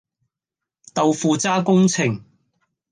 [0.95, 2.23] 豆腐渣工程